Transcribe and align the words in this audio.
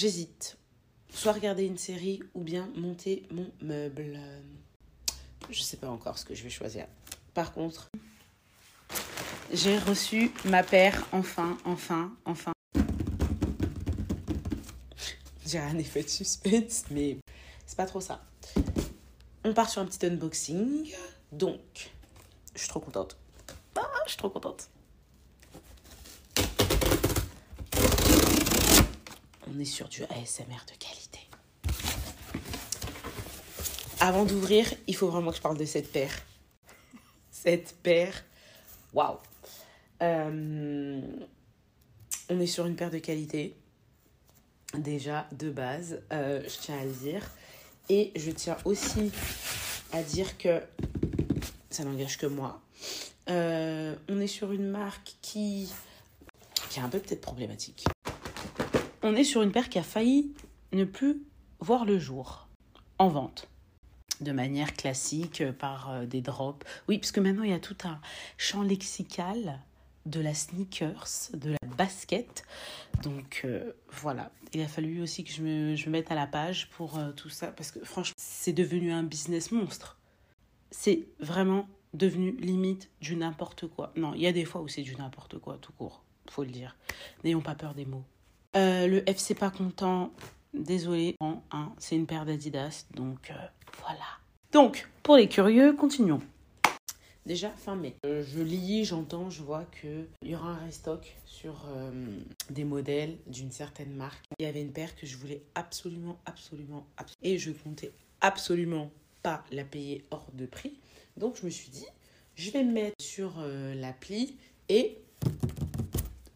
j'hésite. 0.00 0.56
Soit 1.12 1.32
regarder 1.32 1.64
une 1.64 1.76
série 1.76 2.22
ou 2.32 2.40
bien 2.40 2.70
monter 2.74 3.26
mon 3.30 3.50
meuble. 3.60 4.18
Je 5.50 5.60
sais 5.60 5.76
pas 5.76 5.90
encore 5.90 6.16
ce 6.16 6.24
que 6.24 6.34
je 6.34 6.42
vais 6.42 6.48
choisir. 6.48 6.86
Par 7.34 7.52
contre, 7.52 7.90
j'ai 9.52 9.78
reçu 9.78 10.30
ma 10.46 10.62
paire 10.62 11.06
enfin, 11.12 11.58
enfin, 11.66 12.16
enfin. 12.24 12.52
J'ai 15.44 15.58
un 15.58 15.76
effet 15.76 16.02
de 16.02 16.08
suspense, 16.08 16.84
mais 16.90 17.18
c'est 17.66 17.76
pas 17.76 17.86
trop 17.86 18.00
ça. 18.00 18.24
On 19.44 19.52
part 19.52 19.68
sur 19.68 19.82
un 19.82 19.86
petit 19.86 20.06
unboxing. 20.06 20.94
Donc, 21.32 21.90
je 22.54 22.60
suis 22.60 22.68
trop 22.68 22.80
contente. 22.80 23.18
Ah, 23.76 23.90
je 24.06 24.10
suis 24.10 24.18
trop 24.18 24.30
contente. 24.30 24.70
On 29.52 29.58
est 29.58 29.64
sur 29.64 29.88
du 29.88 30.04
ASMR 30.04 30.64
de 30.66 30.76
qualité. 30.78 31.20
Avant 33.98 34.24
d'ouvrir, 34.24 34.72
il 34.86 34.94
faut 34.94 35.08
vraiment 35.08 35.30
que 35.30 35.38
je 35.38 35.42
parle 35.42 35.58
de 35.58 35.64
cette 35.64 35.90
paire. 35.90 36.14
Cette 37.32 37.74
paire, 37.82 38.24
waouh. 38.92 39.18
Euh, 40.02 41.00
on 42.28 42.40
est 42.40 42.46
sur 42.46 42.66
une 42.66 42.76
paire 42.76 42.90
de 42.90 42.98
qualité. 42.98 43.56
Déjà, 44.74 45.26
de 45.32 45.50
base, 45.50 46.00
euh, 46.12 46.42
je 46.44 46.58
tiens 46.60 46.78
à 46.78 46.84
le 46.84 46.92
dire. 46.92 47.28
Et 47.88 48.12
je 48.14 48.30
tiens 48.30 48.56
aussi 48.64 49.10
à 49.92 50.02
dire 50.02 50.38
que 50.38 50.62
ça 51.70 51.82
n'engage 51.84 52.18
que 52.18 52.26
moi. 52.26 52.62
Euh, 53.28 53.96
on 54.08 54.20
est 54.20 54.28
sur 54.28 54.52
une 54.52 54.68
marque 54.68 55.16
qui, 55.20 55.72
qui 56.70 56.78
est 56.78 56.82
un 56.82 56.88
peu 56.88 57.00
peut-être 57.00 57.20
problématique. 57.20 57.84
On 59.02 59.16
est 59.16 59.24
sur 59.24 59.40
une 59.40 59.50
paire 59.50 59.70
qui 59.70 59.78
a 59.78 59.82
failli 59.82 60.34
ne 60.72 60.84
plus 60.84 61.22
voir 61.60 61.86
le 61.86 61.98
jour 61.98 62.48
en 62.98 63.08
vente 63.08 63.48
de 64.20 64.30
manière 64.30 64.74
classique 64.74 65.40
euh, 65.40 65.52
par 65.52 65.90
euh, 65.90 66.04
des 66.04 66.20
drops. 66.20 66.66
Oui, 66.86 66.98
parce 66.98 67.10
que 67.10 67.20
maintenant 67.20 67.42
il 67.42 67.50
y 67.50 67.54
a 67.54 67.60
tout 67.60 67.76
un 67.84 67.98
champ 68.36 68.62
lexical 68.62 69.58
de 70.04 70.20
la 70.20 70.34
sneakers, 70.34 71.30
de 71.32 71.52
la 71.52 71.68
basket. 71.78 72.44
Donc 73.02 73.40
euh, 73.46 73.72
voilà, 73.90 74.30
il 74.52 74.60
a 74.60 74.68
fallu 74.68 75.00
aussi 75.00 75.24
que 75.24 75.32
je 75.32 75.42
me, 75.42 75.88
mette 75.88 76.12
à 76.12 76.14
la 76.14 76.26
page 76.26 76.68
pour 76.68 76.98
tout 77.16 77.30
ça 77.30 77.46
parce 77.48 77.70
que 77.70 77.82
franchement, 77.82 78.14
c'est 78.18 78.52
devenu 78.52 78.92
un 78.92 79.02
business 79.02 79.50
monstre. 79.50 79.98
C'est 80.70 81.06
vraiment 81.20 81.66
devenu 81.94 82.32
limite 82.32 82.90
du 83.00 83.16
n'importe 83.16 83.66
quoi. 83.66 83.92
Non, 83.96 84.12
il 84.14 84.20
y 84.20 84.26
a 84.26 84.32
des 84.32 84.44
fois 84.44 84.60
où 84.60 84.68
c'est 84.68 84.82
du 84.82 84.94
n'importe 84.96 85.38
quoi, 85.38 85.56
tout 85.58 85.72
court, 85.72 86.04
faut 86.28 86.44
le 86.44 86.50
dire. 86.50 86.76
N'ayons 87.24 87.40
pas 87.40 87.54
peur 87.54 87.74
des 87.74 87.86
mots. 87.86 88.04
Le 88.54 89.02
FC 89.08 89.34
pas 89.34 89.50
content, 89.50 90.12
désolé, 90.54 91.16
c'est 91.78 91.96
une 91.96 92.06
paire 92.06 92.24
d'Adidas, 92.24 92.86
donc 92.94 93.32
voilà. 93.80 94.18
Donc, 94.52 94.88
pour 95.02 95.16
les 95.16 95.28
curieux, 95.28 95.72
continuons. 95.74 96.20
Déjà, 97.26 97.50
fin 97.50 97.76
mai. 97.76 97.94
Euh, 98.06 98.24
je 98.26 98.40
lis, 98.40 98.84
j'entends, 98.84 99.30
je 99.30 99.42
vois 99.42 99.64
qu'il 99.80 100.06
y 100.24 100.34
aura 100.34 100.52
un 100.52 100.66
restock 100.66 101.14
sur 101.26 101.54
euh, 101.68 101.92
des 102.48 102.64
modèles 102.64 103.16
d'une 103.26 103.52
certaine 103.52 103.94
marque. 103.94 104.24
Il 104.38 104.42
y 104.44 104.48
avait 104.48 104.62
une 104.62 104.72
paire 104.72 104.96
que 104.96 105.06
je 105.06 105.16
voulais 105.16 105.42
absolument, 105.54 106.18
absolument, 106.26 106.86
absolument. 106.96 107.22
Et 107.22 107.38
je 107.38 107.52
comptais 107.52 107.92
absolument 108.20 108.90
pas 109.22 109.44
la 109.52 109.64
payer 109.64 110.04
hors 110.10 110.26
de 110.32 110.46
prix. 110.46 110.80
Donc, 111.16 111.36
je 111.36 111.44
me 111.44 111.50
suis 111.50 111.70
dit, 111.70 111.86
je 112.34 112.50
vais 112.50 112.64
me 112.64 112.72
mettre 112.72 112.96
sur 113.00 113.34
euh, 113.38 113.74
l'appli 113.74 114.36
et 114.68 114.98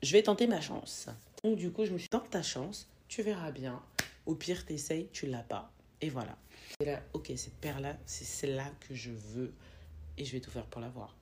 je 0.03 0.13
vais 0.13 0.23
tenter 0.23 0.47
ma 0.47 0.61
chance. 0.61 1.09
Donc, 1.45 1.57
du 1.57 1.71
coup, 1.71 1.85
je 1.85 1.93
me 1.93 1.99
suis 1.99 2.07
dit, 2.07 2.11
tente 2.11 2.31
ta 2.31 2.43
chance, 2.43 2.89
tu 3.07 3.23
verras 3.23 3.51
bien. 3.53 3.83
Au 4.25 4.35
pire, 4.35 4.65
t'essayes, 4.65 5.11
tu 5.13 5.27
l'as 5.27 5.43
pas. 5.43 5.71
Et 6.01 6.09
voilà. 6.09 6.39
Et 6.81 6.87
là, 6.87 7.03
ok, 7.13 7.31
cette 7.37 7.61
paire-là, 7.61 7.99
c'est 8.07 8.25
celle-là 8.25 8.73
que 8.81 8.95
je 8.95 9.11
veux 9.11 9.53
et 10.17 10.25
je 10.25 10.33
vais 10.33 10.41
tout 10.41 10.51
faire 10.51 10.67
pour 10.67 10.81
l'avoir. 10.81 11.15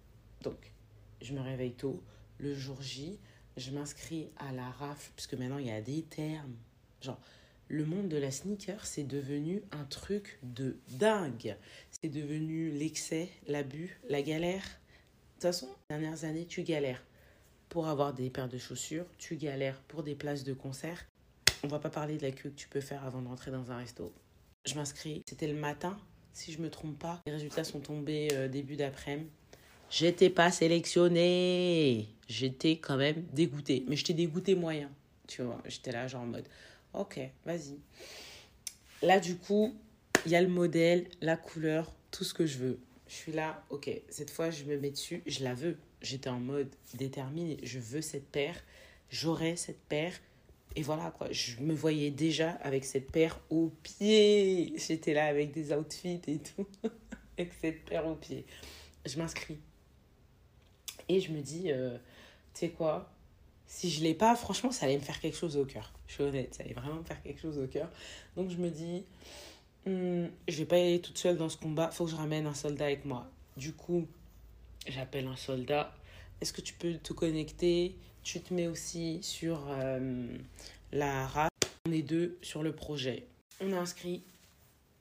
Donc, 0.42 0.72
je 1.20 1.34
me 1.34 1.40
réveille 1.40 1.72
tôt. 1.72 2.00
Le 2.38 2.54
jour 2.54 2.80
J, 2.80 3.18
je 3.56 3.72
m'inscris 3.72 4.28
à 4.36 4.52
la 4.52 4.70
RAF, 4.70 5.12
puisque 5.16 5.34
maintenant 5.34 5.58
il 5.58 5.66
y 5.66 5.72
a 5.72 5.80
des 5.80 6.02
termes. 6.02 6.54
Genre, 7.00 7.20
le 7.66 7.84
monde 7.84 8.08
de 8.08 8.16
la 8.16 8.30
sneaker, 8.30 8.86
c'est 8.86 9.02
devenu 9.02 9.62
un 9.72 9.84
truc 9.84 10.38
de 10.44 10.76
dingue. 10.90 11.56
C'est 11.90 12.10
devenu 12.10 12.70
l'excès, 12.70 13.28
l'abus, 13.48 13.98
la 14.08 14.22
galère. 14.22 14.62
De 14.62 15.32
toute 15.34 15.42
façon, 15.42 15.68
dernières 15.90 16.24
années, 16.24 16.46
tu 16.46 16.62
galères 16.62 17.02
pour 17.72 17.88
avoir 17.88 18.12
des 18.12 18.28
paires 18.28 18.50
de 18.50 18.58
chaussures, 18.58 19.06
tu 19.16 19.36
galères 19.36 19.80
pour 19.88 20.02
des 20.02 20.14
places 20.14 20.44
de 20.44 20.52
concert. 20.52 21.06
On 21.64 21.68
va 21.68 21.78
pas 21.78 21.88
parler 21.88 22.18
de 22.18 22.22
la 22.22 22.30
queue 22.30 22.50
que 22.50 22.54
tu 22.54 22.68
peux 22.68 22.82
faire 22.82 23.02
avant 23.02 23.22
de 23.22 23.28
rentrer 23.28 23.50
dans 23.50 23.72
un 23.72 23.78
resto. 23.78 24.12
Je 24.66 24.74
m'inscris, 24.74 25.22
c'était 25.26 25.46
le 25.46 25.54
matin, 25.54 25.96
si 26.34 26.52
je 26.52 26.60
me 26.60 26.68
trompe 26.68 26.98
pas. 26.98 27.22
Les 27.24 27.32
résultats 27.32 27.64
sont 27.64 27.80
tombés 27.80 28.28
euh, 28.34 28.46
début 28.46 28.76
d'après-midi. 28.76 29.30
J'étais 29.88 30.28
pas 30.28 30.50
sélectionnée. 30.50 32.10
J'étais 32.28 32.76
quand 32.76 32.98
même 32.98 33.24
dégoûtée. 33.32 33.86
Mais 33.88 33.96
j'étais 33.96 34.12
dégoûtée 34.12 34.54
moyen. 34.54 34.90
Tu 35.26 35.40
vois, 35.40 35.62
j'étais 35.64 35.92
là, 35.92 36.06
genre 36.08 36.24
en 36.24 36.26
mode, 36.26 36.48
ok, 36.92 37.20
vas-y. 37.46 37.78
Là, 39.00 39.18
du 39.18 39.36
coup, 39.36 39.74
il 40.26 40.32
y 40.32 40.36
a 40.36 40.42
le 40.42 40.48
modèle, 40.48 41.08
la 41.22 41.38
couleur, 41.38 41.90
tout 42.10 42.24
ce 42.24 42.34
que 42.34 42.44
je 42.44 42.58
veux. 42.58 42.78
Je 43.08 43.14
suis 43.14 43.32
là, 43.32 43.64
ok, 43.70 43.90
cette 44.10 44.30
fois, 44.30 44.50
je 44.50 44.64
me 44.64 44.76
mets 44.76 44.90
dessus. 44.90 45.22
Je 45.24 45.42
la 45.42 45.54
veux. 45.54 45.78
J'étais 46.02 46.30
en 46.30 46.40
mode 46.40 46.74
déterminé. 46.94 47.58
Je 47.62 47.78
veux 47.78 48.02
cette 48.02 48.26
paire. 48.26 48.56
J'aurai 49.10 49.56
cette 49.56 49.80
paire. 49.80 50.12
Et 50.74 50.82
voilà, 50.82 51.10
quoi. 51.10 51.28
Je 51.30 51.60
me 51.60 51.74
voyais 51.74 52.10
déjà 52.10 52.50
avec 52.62 52.84
cette 52.84 53.10
paire 53.10 53.38
au 53.50 53.70
pied. 53.82 54.72
J'étais 54.76 55.14
là 55.14 55.26
avec 55.26 55.52
des 55.52 55.72
outfits 55.72 56.20
et 56.26 56.38
tout. 56.38 56.66
avec 57.38 57.52
cette 57.60 57.84
paire 57.84 58.06
au 58.06 58.14
pied. 58.14 58.44
Je 59.06 59.18
m'inscris. 59.18 59.58
Et 61.08 61.20
je 61.20 61.32
me 61.32 61.40
dis, 61.40 61.70
euh, 61.70 61.96
tu 62.54 62.60
sais 62.60 62.70
quoi? 62.70 63.10
Si 63.66 63.90
je 63.90 64.02
l'ai 64.02 64.14
pas, 64.14 64.36
franchement, 64.36 64.70
ça 64.70 64.86
allait 64.86 64.96
me 64.96 65.02
faire 65.02 65.20
quelque 65.20 65.36
chose 65.36 65.56
au 65.56 65.64
cœur. 65.64 65.92
Je 66.06 66.14
suis 66.14 66.22
honnête, 66.22 66.54
ça 66.54 66.62
allait 66.62 66.74
vraiment 66.74 66.96
me 66.96 67.04
faire 67.04 67.22
quelque 67.22 67.40
chose 67.40 67.58
au 67.58 67.66
cœur. 67.66 67.90
Donc 68.36 68.50
je 68.50 68.56
me 68.56 68.68
dis, 68.68 69.04
hmm, 69.86 70.26
je 70.46 70.58
vais 70.58 70.64
pas 70.64 70.78
y 70.78 70.82
aller 70.82 71.00
toute 71.00 71.18
seule 71.18 71.36
dans 71.36 71.48
ce 71.48 71.56
combat. 71.56 71.90
Faut 71.90 72.04
que 72.04 72.10
je 72.10 72.16
ramène 72.16 72.46
un 72.46 72.54
soldat 72.54 72.84
avec 72.84 73.04
moi. 73.04 73.30
Du 73.56 73.72
coup, 73.72 74.06
j'appelle 74.86 75.26
un 75.26 75.36
soldat. 75.36 75.94
Est-ce 76.40 76.52
que 76.52 76.60
tu 76.60 76.74
peux 76.74 76.94
te 76.94 77.12
connecter? 77.12 77.96
Tu 78.22 78.40
te 78.40 78.52
mets 78.54 78.66
aussi 78.66 79.22
sur 79.22 79.66
euh, 79.68 80.26
la 80.92 81.26
race. 81.26 81.50
On 81.88 81.92
est 81.92 82.02
deux 82.02 82.38
sur 82.42 82.62
le 82.62 82.72
projet. 82.72 83.26
On 83.60 83.70
est 83.70 83.76
inscrit. 83.76 84.22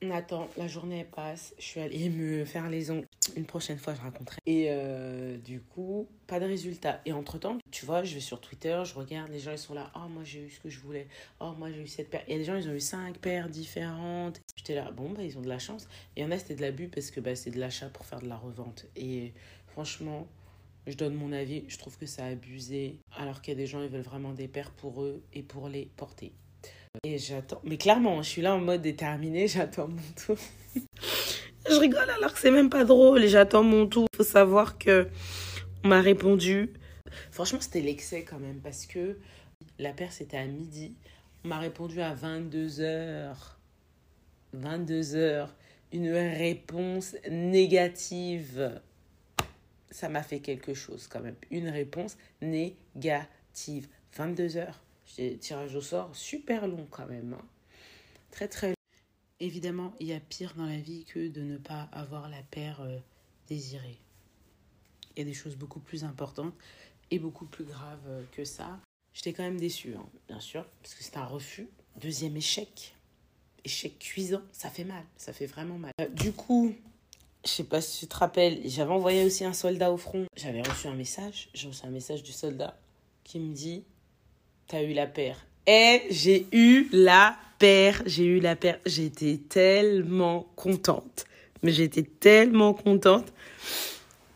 On 0.03 0.09
attend, 0.09 0.49
la 0.57 0.67
journée 0.67 1.03
passe, 1.03 1.53
je 1.59 1.63
suis 1.63 1.79
allée 1.79 2.09
me 2.09 2.43
faire 2.43 2.67
les 2.71 2.89
ongles. 2.89 3.05
Une 3.35 3.45
prochaine 3.45 3.77
fois, 3.77 3.93
je 3.93 4.01
raconterai. 4.01 4.39
Et 4.47 4.65
euh, 4.69 5.37
du 5.37 5.61
coup, 5.61 6.07
pas 6.25 6.39
de 6.39 6.45
résultat. 6.45 7.01
Et 7.05 7.13
entre-temps, 7.13 7.59
tu 7.69 7.85
vois, 7.85 8.03
je 8.03 8.15
vais 8.15 8.19
sur 8.19 8.41
Twitter, 8.41 8.81
je 8.83 8.95
regarde, 8.95 9.29
les 9.29 9.37
gens, 9.37 9.51
ils 9.51 9.59
sont 9.59 9.75
là. 9.75 9.91
Oh, 9.95 10.07
moi, 10.09 10.23
j'ai 10.23 10.39
eu 10.39 10.49
ce 10.49 10.59
que 10.59 10.69
je 10.69 10.79
voulais. 10.79 11.07
Oh, 11.39 11.51
moi, 11.55 11.71
j'ai 11.71 11.83
eu 11.83 11.87
cette 11.87 12.09
paire. 12.09 12.23
Il 12.27 12.31
y 12.31 12.35
a 12.35 12.39
des 12.39 12.45
gens, 12.45 12.55
ils 12.55 12.67
ont 12.67 12.73
eu 12.73 12.79
cinq 12.79 13.19
paires 13.19 13.47
différentes. 13.47 14.41
J'étais 14.55 14.73
là, 14.73 14.89
bon, 14.89 15.11
bah, 15.11 15.21
ils 15.21 15.37
ont 15.37 15.41
de 15.41 15.49
la 15.49 15.59
chance. 15.59 15.87
Et 16.15 16.25
en 16.25 16.31
a, 16.31 16.39
c'était 16.39 16.55
de 16.55 16.61
l'abus 16.61 16.87
parce 16.87 17.11
que 17.11 17.19
bah, 17.19 17.35
c'est 17.35 17.51
de 17.51 17.59
l'achat 17.59 17.89
pour 17.89 18.07
faire 18.07 18.21
de 18.21 18.27
la 18.27 18.37
revente. 18.37 18.87
Et 18.95 19.33
franchement, 19.71 20.27
je 20.87 20.95
donne 20.95 21.13
mon 21.13 21.31
avis, 21.31 21.63
je 21.67 21.77
trouve 21.77 21.97
que 21.97 22.05
ça 22.05 22.25
a 22.25 22.27
abusé, 22.27 22.99
alors 23.17 23.41
qu'il 23.41 23.53
y 23.53 23.57
a 23.57 23.59
des 23.59 23.67
gens, 23.67 23.81
ils 23.81 23.89
veulent 23.89 24.01
vraiment 24.01 24.33
des 24.33 24.47
paires 24.47 24.71
pour 24.71 25.03
eux 25.03 25.23
et 25.33 25.43
pour 25.43 25.69
les 25.69 25.89
porter. 25.95 26.33
Et 27.03 27.17
j'attends, 27.17 27.61
mais 27.63 27.77
clairement, 27.77 28.21
je 28.21 28.29
suis 28.29 28.41
là 28.41 28.55
en 28.55 28.59
mode 28.59 28.81
déterminé, 28.81 29.47
j'attends 29.47 29.87
mon 29.87 30.01
tour. 30.25 30.37
je 31.69 31.75
rigole 31.75 32.09
alors 32.09 32.33
que 32.33 32.39
c'est 32.39 32.51
même 32.51 32.69
pas 32.69 32.83
drôle, 32.83 33.25
j'attends 33.27 33.63
mon 33.63 33.87
tour. 33.87 34.07
Il 34.13 34.17
faut 34.17 34.23
savoir 34.23 34.77
que 34.77 35.07
on 35.83 35.87
m'a 35.87 36.01
répondu. 36.01 36.73
Franchement, 37.31 37.59
c'était 37.61 37.81
l'excès 37.81 38.23
quand 38.23 38.39
même, 38.39 38.59
parce 38.59 38.85
que 38.85 39.17
la 39.79 39.93
paire, 39.93 40.11
c'était 40.11 40.37
à 40.37 40.45
midi. 40.45 40.93
On 41.43 41.47
m'a 41.47 41.59
répondu 41.59 42.01
à 42.01 42.13
22h. 42.13 43.35
22h. 44.55 45.47
Une 45.93 46.11
réponse 46.11 47.15
négative 47.29 48.81
ça 49.91 50.09
m'a 50.09 50.23
fait 50.23 50.39
quelque 50.39 50.73
chose 50.73 51.07
quand 51.07 51.19
même. 51.19 51.35
Une 51.51 51.69
réponse 51.69 52.17
négative. 52.41 53.87
22 54.15 54.57
heures. 54.57 54.81
Tirage 55.39 55.75
au 55.75 55.81
sort 55.81 56.15
super 56.15 56.67
long 56.67 56.87
quand 56.89 57.05
même. 57.05 57.33
Hein. 57.33 57.45
Très 58.31 58.47
très 58.47 58.69
long. 58.69 58.75
Évidemment, 59.39 59.93
il 59.99 60.07
y 60.07 60.13
a 60.13 60.19
pire 60.19 60.53
dans 60.55 60.65
la 60.65 60.77
vie 60.77 61.03
que 61.05 61.27
de 61.27 61.41
ne 61.41 61.57
pas 61.57 61.89
avoir 61.91 62.29
la 62.29 62.41
paire 62.43 62.81
euh, 62.81 62.97
désirée. 63.47 63.97
Il 65.15 65.19
y 65.19 65.21
a 65.23 65.25
des 65.25 65.33
choses 65.33 65.55
beaucoup 65.55 65.79
plus 65.79 66.03
importantes 66.03 66.53
et 67.09 67.19
beaucoup 67.19 67.45
plus 67.45 67.65
graves 67.65 68.07
euh, 68.07 68.23
que 68.31 68.45
ça. 68.45 68.79
J'étais 69.13 69.33
quand 69.33 69.43
même 69.43 69.59
déçue, 69.59 69.95
hein, 69.95 70.05
bien 70.27 70.39
sûr, 70.39 70.65
parce 70.81 70.93
que 70.93 71.03
c'est 71.03 71.17
un 71.17 71.25
refus. 71.25 71.67
Deuxième 71.99 72.37
échec. 72.37 72.95
Échec 73.65 73.99
cuisant, 73.99 74.41
ça 74.53 74.69
fait 74.69 74.85
mal, 74.85 75.03
ça 75.17 75.33
fait 75.33 75.45
vraiment 75.45 75.77
mal. 75.77 75.91
Euh, 75.99 76.07
du 76.07 76.31
coup, 76.31 76.73
je 77.45 77.49
sais 77.49 77.63
pas 77.63 77.81
si 77.81 77.99
tu 77.99 78.07
te 78.07 78.15
rappelles, 78.15 78.59
j'avais 78.65 78.91
envoyé 78.91 79.23
aussi 79.23 79.45
un 79.45 79.53
soldat 79.53 79.91
au 79.91 79.97
front. 79.97 80.25
J'avais 80.35 80.61
reçu 80.61 80.87
un 80.87 80.93
message, 80.93 81.49
j'ai 81.53 81.67
reçu 81.67 81.85
un 81.85 81.89
message 81.89 82.23
du 82.23 82.31
soldat 82.31 82.77
qui 83.23 83.39
me 83.39 83.53
dit 83.53 83.83
T'as 84.67 84.83
eu 84.83 84.93
la 84.93 85.07
paire. 85.07 85.37
Et 85.67 86.03
j'ai 86.09 86.47
eu 86.51 86.87
la 86.91 87.35
paire, 87.59 88.01
j'ai 88.05 88.25
eu 88.25 88.39
la 88.39 88.55
paire. 88.55 88.79
J'étais 88.85 89.37
tellement 89.37 90.47
contente. 90.55 91.25
Mais 91.63 91.71
j'étais 91.71 92.03
tellement 92.03 92.73
contente. 92.73 93.27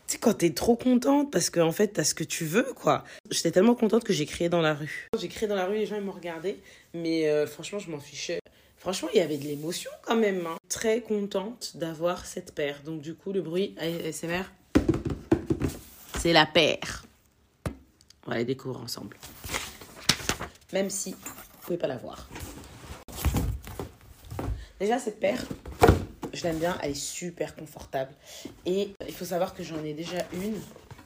Tu 0.06 0.12
sais, 0.12 0.18
quand 0.18 0.34
t'es 0.34 0.50
trop 0.50 0.76
contente, 0.76 1.32
parce 1.32 1.50
qu'en 1.50 1.66
en 1.66 1.72
fait, 1.72 1.88
t'as 1.88 2.04
ce 2.04 2.14
que 2.14 2.22
tu 2.22 2.44
veux, 2.44 2.72
quoi. 2.74 3.02
J'étais 3.30 3.50
tellement 3.50 3.74
contente 3.74 4.04
que 4.04 4.12
j'ai 4.12 4.26
crié 4.26 4.48
dans 4.48 4.60
la 4.60 4.74
rue. 4.74 5.08
J'ai 5.18 5.28
crié 5.28 5.48
dans 5.48 5.56
la 5.56 5.66
rue, 5.66 5.76
les 5.76 5.86
gens, 5.86 5.96
ils 5.96 6.02
m'ont 6.02 6.12
regardé. 6.12 6.58
Mais 6.94 7.28
euh, 7.28 7.46
franchement, 7.46 7.80
je 7.80 7.90
m'en 7.90 7.98
fichais. 7.98 8.38
Franchement, 8.86 9.08
il 9.12 9.18
y 9.18 9.20
avait 9.20 9.36
de 9.36 9.42
l'émotion 9.42 9.90
quand 10.02 10.14
même. 10.14 10.46
Hein. 10.46 10.58
Très 10.68 11.00
contente 11.00 11.72
d'avoir 11.76 12.24
cette 12.24 12.54
paire. 12.54 12.82
Donc, 12.84 13.00
du 13.00 13.16
coup, 13.16 13.32
le 13.32 13.42
bruit 13.42 13.74
ASMR, 13.80 14.44
c'est 16.16 16.32
la 16.32 16.46
paire. 16.46 17.04
On 18.24 18.30
va 18.30 18.36
les 18.36 18.44
découvrir 18.44 18.80
ensemble. 18.80 19.16
Même 20.72 20.88
si 20.88 21.14
vous 21.14 21.62
pouvez 21.62 21.78
pas 21.78 21.88
la 21.88 21.96
voir. 21.96 22.28
Déjà, 24.78 25.00
cette 25.00 25.18
paire, 25.18 25.44
je 26.32 26.44
l'aime 26.44 26.58
bien, 26.60 26.78
elle 26.80 26.92
est 26.92 26.94
super 26.94 27.56
confortable. 27.56 28.14
Et 28.66 28.94
il 29.04 29.14
faut 29.14 29.24
savoir 29.24 29.52
que 29.52 29.64
j'en 29.64 29.82
ai 29.82 29.94
déjà 29.94 30.24
une. 30.32 30.60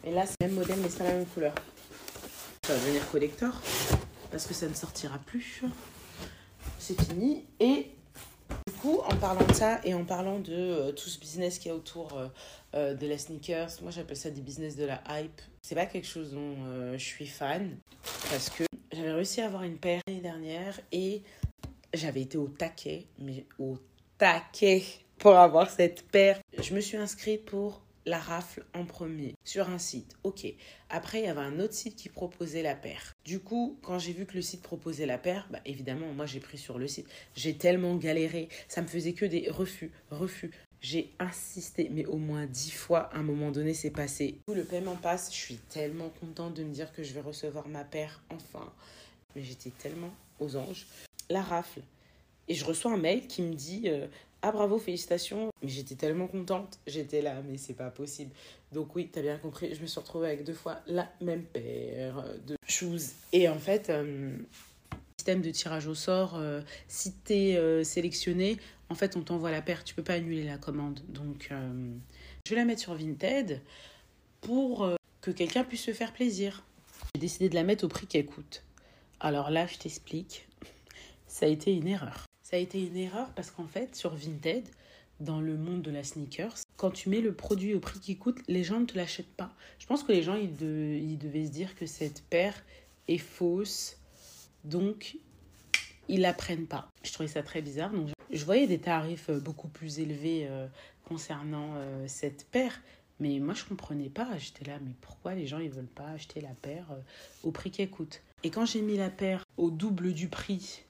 Et 0.05 0.13
là, 0.13 0.27
c'est 0.27 0.37
le 0.43 0.49
même 0.49 0.57
modèle, 0.57 0.81
mais 0.83 0.91
c'est 0.91 1.03
la 1.03 1.15
même 1.15 1.25
couleur. 1.25 1.55
Ça 2.67 2.75
va 2.75 2.79
devenir 2.79 3.11
collector. 3.11 3.59
Parce 4.31 4.45
que 4.45 4.53
ça 4.53 4.69
ne 4.69 4.75
sortira 4.75 5.17
plus. 5.17 5.63
C'est 6.81 6.99
fini. 6.99 7.45
Et 7.61 7.91
du 8.67 8.73
coup, 8.81 9.01
en 9.07 9.15
parlant 9.17 9.47
de 9.47 9.53
ça 9.53 9.81
et 9.85 9.93
en 9.93 10.07
parlant 10.07 10.39
de 10.39 10.55
euh, 10.55 10.93
tout 10.93 11.11
ce 11.11 11.21
business 11.21 11.59
qu'il 11.59 11.69
y 11.69 11.73
a 11.73 11.77
autour 11.77 12.17
euh, 12.17 12.29
euh, 12.75 12.95
de 12.95 13.07
la 13.07 13.19
sneakers, 13.19 13.69
moi 13.83 13.91
j'appelle 13.91 14.17
ça 14.17 14.31
des 14.31 14.41
business 14.41 14.77
de 14.77 14.85
la 14.85 15.03
hype. 15.11 15.43
C'est 15.61 15.75
pas 15.75 15.85
quelque 15.85 16.07
chose 16.07 16.33
dont 16.33 16.57
je 16.95 17.05
suis 17.05 17.27
fan. 17.27 17.77
Parce 18.31 18.49
que 18.49 18.65
j'avais 18.93 19.13
réussi 19.13 19.43
à 19.43 19.47
avoir 19.47 19.65
une 19.65 19.77
paire 19.77 20.01
l'année 20.07 20.23
dernière 20.23 20.81
et 20.91 21.23
j'avais 21.93 22.23
été 22.23 22.39
au 22.39 22.49
taquet, 22.49 23.05
mais 23.19 23.45
au 23.59 23.77
taquet 24.17 24.83
pour 25.19 25.37
avoir 25.37 25.69
cette 25.69 26.03
paire. 26.09 26.41
Je 26.59 26.75
me 26.75 26.81
suis 26.81 26.97
inscrite 26.97 27.45
pour 27.45 27.83
la 28.07 28.19
rafle 28.19 28.65
en 28.75 28.85
premier 28.85 29.35
sur 29.45 29.69
un 29.69 29.79
site. 29.79 30.17
Ok. 30.25 30.47
Après, 30.89 31.21
il 31.21 31.25
y 31.25 31.29
avait 31.29 31.41
un 31.41 31.61
autre 31.61 31.75
site 31.75 31.97
qui 31.97 32.09
proposait 32.09 32.63
la 32.63 32.75
paire. 32.75 33.15
Du 33.25 33.41
coup, 33.41 33.79
quand 33.83 33.99
j'ai 33.99 34.13
vu 34.13 34.27
que 34.27 34.35
le 34.35 34.43
site 34.43 34.63
proposait 34.63 35.07
la 35.07 35.19
paire, 35.19 35.47
bah, 35.51 35.61
évidemment, 35.65 36.13
moi 36.13 36.27
j'ai 36.27 36.41
pris 36.41 36.59
sur 36.59 36.79
le 36.79 36.89
site. 36.89 37.07
J'ai 37.35 37.57
tellement 37.57 37.97
galéré. 37.97 38.49
Ça 38.69 38.83
me 38.83 38.87
faisait 38.87 39.13
que 39.13 39.25
des 39.25 39.49
refus, 39.51 39.91
refus. 40.11 40.51
J'ai 40.81 41.13
insisté, 41.19 41.91
mais 41.93 42.07
au 42.07 42.17
moins 42.17 42.47
dix 42.47 42.71
fois, 42.71 43.11
à 43.13 43.19
un 43.19 43.23
moment 43.23 43.51
donné, 43.51 43.75
c'est 43.75 43.91
passé. 43.91 44.39
Le 44.49 44.65
paiement 44.65 44.97
passe, 44.97 45.31
je 45.31 45.37
suis 45.37 45.57
tellement 45.57 46.09
contente 46.21 46.55
de 46.55 46.65
me 46.65 46.73
dire 46.73 46.91
que 46.93 47.03
je 47.03 47.13
vais 47.13 47.21
recevoir 47.21 47.69
ma 47.69 47.85
paire 47.85 48.23
enfin. 48.31 48.73
Mais 49.37 49.43
j'étais 49.43 49.71
tellement 49.71 50.11
aux 50.39 50.57
anges. 50.57 50.87
La 51.29 51.43
rafle. 51.43 51.83
Et 52.49 52.55
je 52.55 52.65
reçois 52.65 52.93
un 52.93 52.97
mail 52.97 53.27
qui 53.29 53.43
me 53.43 53.55
dit 53.55 53.83
euh, 53.87 54.09
ah 54.43 54.53
bravo, 54.53 54.79
félicitations. 54.79 55.51
Mais 55.63 55.69
j'étais 55.69 55.97
tellement 55.97 56.27
contente. 56.27 56.79
J'étais 56.87 57.21
là, 57.21 57.43
mais 57.47 57.59
c'est 57.59 57.75
pas 57.75 57.91
possible. 57.91 58.31
Donc 58.73 58.95
oui, 58.97 59.09
t'as 59.13 59.21
bien 59.21 59.37
compris, 59.37 59.75
je 59.75 59.83
me 59.83 59.87
suis 59.87 60.01
retrouvée 60.01 60.29
avec 60.29 60.45
deux 60.45 60.55
fois 60.55 60.81
la 60.87 61.11
même 61.21 61.43
paire 61.45 62.25
de 62.47 62.57
choses. 62.67 63.11
Et 63.33 63.49
en 63.49 63.59
fait, 63.59 63.91
euh, 63.91 64.37
système 65.19 65.43
de 65.43 65.51
tirage 65.51 65.87
au 65.87 65.95
sort, 65.95 66.37
euh, 66.37 66.63
si 66.89 67.13
t'es 67.13 67.57
euh, 67.57 67.85
sélectionné, 67.85 68.57
en 68.89 68.95
fait, 68.95 69.17
on 69.17 69.23
t'envoie 69.23 69.51
la 69.51 69.61
paire. 69.61 69.85
Tu 69.85 69.95
peux 69.95 70.03
pas 70.03 70.15
annuler 70.15 70.45
la 70.45 70.57
commande. 70.57 71.01
Donc, 71.09 71.51
je 72.47 72.51
vais 72.51 72.57
la 72.57 72.65
mettre 72.65 72.81
sur 72.81 72.95
Vinted 72.95 73.61
pour 74.41 74.91
que 75.21 75.31
quelqu'un 75.31 75.65
puisse 75.65 75.85
se 75.85 75.93
faire 75.93 76.13
plaisir. 76.13 76.65
J'ai 77.15 77.21
décidé 77.21 77.49
de 77.51 77.55
la 77.55 77.63
mettre 77.63 77.85
au 77.85 77.89
prix 77.89 78.07
qu'elle 78.07 78.27
coûte. 78.27 78.65
Alors 79.21 79.51
là, 79.51 79.67
je 79.67 79.77
t'explique. 79.77 80.49
Ça 81.29 81.47
a 81.47 81.49
été 81.49 81.73
une 81.73 81.87
erreur. 81.87 82.30
Ça 82.51 82.57
a 82.57 82.59
été 82.59 82.85
une 82.85 82.97
erreur 82.97 83.31
parce 83.37 83.53
qu'en 83.53 83.69
fait, 83.69 83.95
sur 83.95 84.13
Vinted, 84.17 84.69
dans 85.21 85.41
le 85.41 85.57
monde 85.57 85.83
de 85.83 85.93
la 85.93 86.03
sneakers, 86.03 86.57
quand 86.77 86.91
tu 86.91 87.09
mets 87.09 87.21
le 87.21 87.33
produit 87.33 87.75
au 87.75 87.81
prix 87.81 88.01
qui 88.01 88.17
coûte, 88.17 88.39
les 88.49 88.65
gens 88.65 88.81
ne 88.81 88.87
te 88.87 88.97
l'achètent 88.97 89.37
pas. 89.37 89.55
Je 89.79 89.87
pense 89.87 90.03
que 90.03 90.11
les 90.11 90.25
gens, 90.25 90.35
ils, 90.35 90.57
de, 90.57 90.99
ils 91.01 91.17
devaient 91.17 91.47
se 91.47 91.53
dire 91.53 91.77
que 91.77 91.87
cette 91.87 92.25
paire 92.25 92.61
est 93.07 93.19
fausse, 93.19 93.99
donc 94.65 95.17
ils 96.09 96.23
la 96.23 96.33
prennent 96.33 96.67
pas. 96.67 96.89
Je 97.05 97.13
trouvais 97.13 97.29
ça 97.29 97.45
très 97.45 97.63
bizarre. 97.63 97.93
Donc 97.93 98.09
je 98.33 98.45
voyais 98.45 98.67
des 98.67 98.81
tarifs 98.81 99.31
beaucoup 99.31 99.69
plus 99.69 100.01
élevés 100.01 100.49
euh, 100.51 100.67
concernant 101.05 101.75
euh, 101.77 102.05
cette 102.09 102.47
paire, 102.47 102.83
mais 103.21 103.39
moi 103.39 103.55
je 103.55 103.65
comprenais 103.65 104.09
pas. 104.09 104.29
J'étais 104.39 104.65
là, 104.65 104.79
mais 104.85 104.93
pourquoi 105.03 105.37
les 105.37 105.47
gens 105.47 105.61
ils 105.61 105.71
veulent 105.71 105.87
pas 105.87 106.09
acheter 106.09 106.41
la 106.41 106.55
paire 106.63 106.87
euh, 106.91 107.01
au 107.45 107.53
prix 107.53 107.71
qu'elle 107.71 107.91
coûte? 107.91 108.23
Et 108.43 108.51
quand 108.51 108.67
j'ai 108.67 108.83
mis 108.83 108.97
la 108.97 109.11
paire 109.11 109.45
au 109.57 109.71
double 109.71 110.15
du 110.15 110.27
prix 110.27 110.83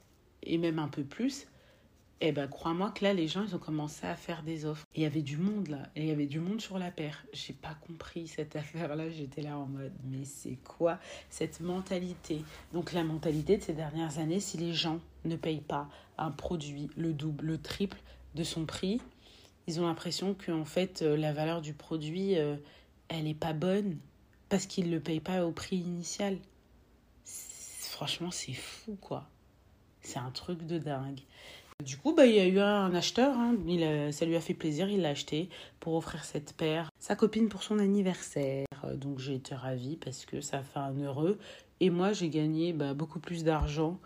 et 0.42 0.58
même 0.58 0.78
un 0.78 0.88
peu 0.88 1.04
plus, 1.04 1.46
eh 2.22 2.32
ben, 2.32 2.46
crois-moi 2.48 2.90
que 2.90 3.02
là, 3.04 3.14
les 3.14 3.28
gens, 3.28 3.44
ils 3.44 3.54
ont 3.54 3.60
commencé 3.60 4.06
à 4.06 4.14
faire 4.14 4.42
des 4.42 4.66
offres. 4.66 4.87
Et 4.94 5.00
il 5.00 5.02
y 5.04 5.06
avait 5.06 5.22
du 5.22 5.38
monde 5.38 5.69
là. 5.69 5.88
Et 5.96 6.02
il 6.02 6.08
y 6.08 6.10
avait 6.10 6.26
du 6.26 6.38
monde 6.38 6.60
sur 6.60 6.78
la 6.78 6.90
paire. 6.90 7.25
J'ai 7.32 7.54
pas 7.54 7.75
compris 7.87 8.28
cette 8.28 8.56
affaire-là. 8.56 9.08
J'étais 9.08 9.40
là 9.40 9.56
en 9.56 9.66
mode, 9.66 9.92
mais 10.04 10.25
c'est 10.25 10.58
quoi 10.62 10.98
cette 11.31 11.60
mentalité? 11.60 12.44
Donc, 12.75 12.92
la 12.92 13.04
mentalité 13.04 13.56
de 13.56 13.62
ces 13.62 13.72
dernières 13.72 14.19
années, 14.19 14.40
si 14.40 14.58
les 14.58 14.75
gens 14.75 15.00
ne 15.25 15.37
payent 15.37 15.62
pas 15.62 15.88
un 16.19 16.31
produit 16.31 16.90
le 16.96 17.14
double, 17.14 17.46
le 17.46 17.58
triple 17.58 17.98
de 18.34 18.44
son 18.44 18.66
prix, 18.66 19.00
ils 19.66 19.81
ont 19.81 19.86
l'impression 19.86 20.34
qu'en 20.34 20.66
fait, 20.66 21.00
euh, 21.00 21.16
la 21.16 21.32
valeur 21.32 21.62
du 21.62 21.72
produit, 21.72 22.36
euh, 22.36 22.56
elle 23.08 23.25
n'est 23.25 23.34
pas 23.34 23.54
bonne 23.54 23.96
parce 24.50 24.66
qu'ils 24.66 24.90
ne 24.90 24.94
le 24.94 25.00
payent 25.00 25.20
pas 25.20 25.46
au 25.46 25.52
prix 25.52 25.76
initial. 25.76 26.36
Franchement, 27.25 28.31
c'est 28.31 28.52
fou, 28.52 28.96
quoi. 29.00 29.26
C'est 30.02 30.19
un 30.19 30.31
truc 30.31 30.67
de 30.67 30.79
dingue. 30.79 31.20
Du 31.85 31.97
coup, 31.97 32.14
bah, 32.14 32.26
il 32.26 32.35
y 32.35 32.41
a 32.41 32.47
eu 32.47 32.61
un 32.61 32.94
acheteur, 32.94 33.35
hein. 33.38 33.56
ça 34.12 34.26
lui 34.26 34.37
a 34.37 34.41
fait 34.41 34.55
plaisir, 34.55 34.91
il 34.91 35.00
l'a 35.00 35.11
acheté 35.11 35.49
pour 35.79 35.94
offrir 35.94 36.25
cette 36.25 36.52
paire. 36.52 36.91
Sa 36.99 37.17
copine 37.17 37.49
pour 37.49 37.62
son 37.62 37.79
anniversaire. 37.79 38.67
Donc 38.94 39.19
j'ai 39.19 39.37
été 39.37 39.55
ravie 39.55 39.97
parce 39.97 40.26
que 40.26 40.41
ça 40.41 40.62
fait 40.62 40.79
un 40.79 40.94
heureux. 41.00 41.38
Et 41.81 41.88
moi, 41.88 42.12
j'ai 42.12 42.29
gagné 42.29 42.73
bah, 42.75 42.93
beaucoup 42.93 43.19
plus 43.19 43.44
d'argent 43.44 43.99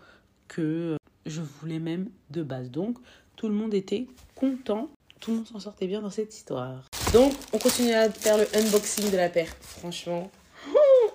que 0.47 0.95
je 1.25 1.41
voulais 1.41 1.79
même 1.79 2.09
de 2.29 2.43
base. 2.43 2.71
Donc 2.71 2.97
tout 3.35 3.49
le 3.49 3.53
monde 3.53 3.73
était 3.73 4.07
content. 4.35 4.89
Tout 5.19 5.31
le 5.31 5.37
monde 5.37 5.47
s'en 5.47 5.59
sortait 5.59 5.87
bien 5.87 6.01
dans 6.01 6.09
cette 6.09 6.33
histoire. 6.33 6.87
Donc 7.11 7.33
on 7.51 7.57
continue 7.57 7.93
à 7.93 8.09
faire 8.09 8.37
le 8.37 8.47
unboxing 8.55 9.11
de 9.11 9.17
la 9.17 9.29
paire. 9.29 9.53
Franchement, 9.59 10.31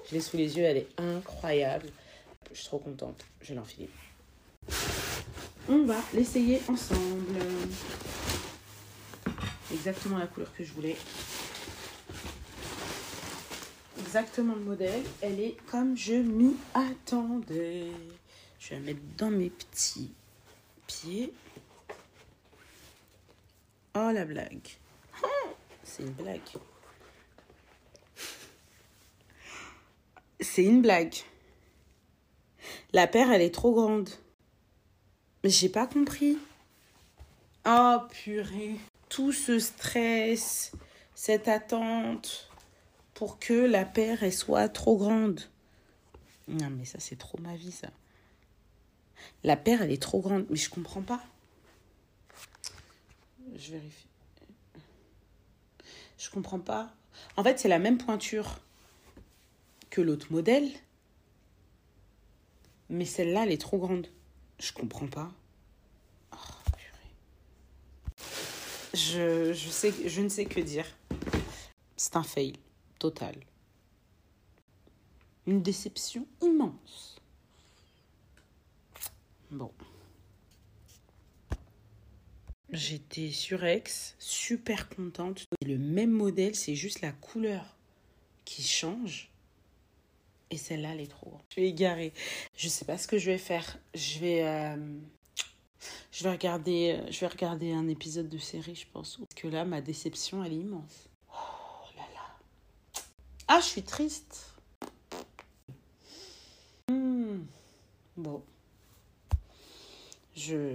je 0.09 0.15
l'ai 0.15 0.21
sous 0.21 0.37
les 0.37 0.59
yeux, 0.59 0.64
elle 0.64 0.78
est 0.78 0.88
incroyable. 0.99 1.87
Je 2.52 2.59
suis 2.59 2.66
trop 2.66 2.78
contente. 2.78 3.25
Je 3.40 3.50
vais 3.50 3.54
l'enfiler 3.54 3.88
on 5.71 5.85
va 5.85 5.97
l'essayer 6.12 6.61
ensemble. 6.69 7.39
Exactement 9.73 10.19
la 10.19 10.27
couleur 10.27 10.53
que 10.55 10.65
je 10.65 10.73
voulais. 10.73 10.97
Exactement 14.00 14.57
le 14.57 14.62
modèle. 14.62 15.05
Elle 15.21 15.39
est 15.39 15.57
comme 15.71 15.97
je 15.97 16.15
m'y 16.15 16.57
attendais. 16.75 17.87
Je 18.59 18.71
vais 18.71 18.75
la 18.75 18.81
mettre 18.81 19.00
dans 19.17 19.31
mes 19.31 19.50
petits 19.50 20.12
pieds. 20.89 21.33
Oh 23.95 24.11
la 24.12 24.25
blague. 24.25 24.69
C'est 25.85 26.03
une 26.03 26.12
blague. 26.12 26.41
C'est 30.41 30.65
une 30.65 30.83
blague. 30.83 31.15
La 32.93 33.07
paire, 33.07 33.31
elle 33.31 33.43
est 33.43 33.55
trop 33.55 33.73
grande. 33.73 34.11
Mais 35.42 35.50
j'ai 35.50 35.68
pas 35.68 35.87
compris. 35.87 36.38
Oh 37.66 37.99
purée. 38.11 38.76
Tout 39.09 39.32
ce 39.32 39.59
stress, 39.59 40.73
cette 41.14 41.49
attente 41.49 42.49
pour 43.14 43.38
que 43.38 43.52
la 43.52 43.85
paire 43.85 44.23
elle 44.23 44.32
soit 44.32 44.68
trop 44.68 44.97
grande. 44.97 45.40
Non 46.49 46.70
mais 46.70 46.85
ça 46.85 47.00
c'est 47.00 47.18
trop 47.18 47.38
ma 47.38 47.56
vie 47.56 47.73
ça. 47.73 47.88
La 49.44 49.56
paire 49.56 49.82
elle 49.82 49.90
est 49.90 50.02
trop 50.02 50.20
grande, 50.20 50.47
mais 50.50 50.56
je 50.56 50.70
comprends 50.70 51.02
pas. 51.02 51.23
Je 53.56 53.73
vérifie. 53.73 54.06
Je 56.18 56.30
comprends 56.30 56.61
pas. 56.61 56.92
En 57.37 57.42
fait, 57.42 57.59
c'est 57.59 57.68
la 57.68 57.78
même 57.78 57.99
pointure 57.99 58.61
que 59.88 60.00
l'autre 60.00 60.26
modèle. 60.30 60.68
Mais 62.90 63.04
celle-là, 63.04 63.44
elle 63.44 63.52
est 63.52 63.61
trop 63.61 63.78
grande. 63.78 64.06
Je 64.61 64.73
comprends 64.73 65.07
pas. 65.07 65.33
Oh, 66.33 66.37
je, 68.93 69.55
je, 69.55 69.69
sais, 69.71 69.93
je 70.07 70.21
ne 70.21 70.29
sais 70.29 70.45
que 70.45 70.61
dire. 70.61 70.87
C'est 71.97 72.17
un 72.17 72.23
fail 72.23 72.52
total. 72.99 73.37
Une 75.47 75.62
déception 75.62 76.26
immense. 76.43 77.17
Bon. 79.50 79.73
J'étais 82.69 83.31
sur 83.31 83.64
Ex, 83.64 84.14
super 84.19 84.90
contente. 84.90 85.47
Le 85.64 85.79
même 85.79 86.12
modèle, 86.12 86.55
c'est 86.55 86.76
juste 86.76 87.00
la 87.00 87.12
couleur 87.12 87.64
qui 88.45 88.62
change. 88.62 89.31
Et 90.50 90.57
celle-là, 90.57 90.90
elle 90.92 91.00
est 91.00 91.11
trop. 91.11 91.38
Je 91.49 91.54
suis 91.54 91.66
égarée. 91.66 92.12
Je 92.57 92.69
sais 92.69 92.85
pas 92.85 92.99
ce 92.99 93.07
que 93.07 93.19
je 93.19 93.30
vais 93.30 93.38
faire. 93.38 93.78
Je 93.95 94.19
vais, 94.19 94.42
euh, 94.42 94.76
je 96.11 96.25
vais 96.25 96.30
regarder, 96.30 97.00
je 97.09 97.21
vais 97.21 97.28
regarder 97.28 97.73
un 97.73 97.87
épisode 97.88 98.28
de 98.28 98.38
série, 98.38 98.75
je 98.75 98.87
pense. 98.92 99.19
Parce 99.19 99.35
que 99.35 99.47
là, 99.47 99.64
ma 99.64 99.80
déception, 99.80 100.42
elle 100.42 100.52
est 100.52 100.57
immense. 100.57 101.09
Oh 101.33 101.87
là 101.97 102.02
là. 102.14 103.02
Ah, 103.47 103.61
je 103.61 103.66
suis 103.66 103.83
triste. 103.83 104.54
Hmm. 106.88 107.42
Bon. 108.16 108.42
Je. 110.35 110.75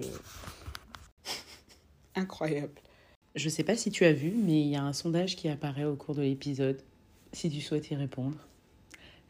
Incroyable. 2.15 2.79
Je 3.35 3.49
sais 3.49 3.63
pas 3.63 3.75
si 3.75 3.91
tu 3.91 4.05
as 4.05 4.13
vu, 4.13 4.31
mais 4.31 4.61
il 4.61 4.67
y 4.67 4.77
a 4.77 4.83
un 4.83 4.93
sondage 4.93 5.35
qui 5.35 5.49
apparaît 5.49 5.83
au 5.83 5.97
cours 5.97 6.15
de 6.15 6.21
l'épisode. 6.21 6.81
Si 7.33 7.49
tu 7.49 7.59
souhaites 7.59 7.91
y 7.91 7.95
répondre. 7.95 8.37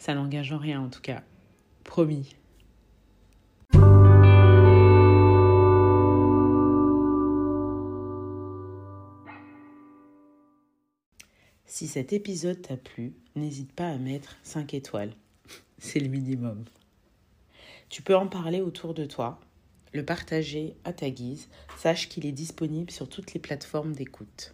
Ça 0.06 0.14
n'engage 0.14 0.52
en 0.52 0.60
rien 0.60 0.82
en 0.82 0.90
tout 0.90 1.02
cas. 1.02 1.24
Promis. 1.84 2.36
Si 11.66 11.88
cet 11.88 12.14
épisode 12.14 12.62
t'a 12.62 12.78
plu, 12.78 13.16
n'hésite 13.36 13.72
pas 13.72 13.90
à 13.90 13.98
mettre 13.98 14.38
5 14.44 14.76
étoiles. 14.76 15.16
C'est 15.80 16.00
le 16.00 16.10
minimum. 16.10 16.66
Tu 17.90 18.04
peux 18.04 18.16
en 18.16 18.28
parler 18.28 18.62
autour 18.62 18.94
de 18.94 19.06
toi, 19.06 19.40
le 19.92 20.06
partager 20.06 20.76
à 20.84 20.94
ta 20.94 21.10
guise. 21.10 21.50
Sache 21.80 22.10
qu'il 22.10 22.28
est 22.28 22.32
disponible 22.32 22.92
sur 22.92 23.10
toutes 23.10 23.34
les 23.34 23.40
plateformes 23.40 23.94
d'écoute. 23.94 24.54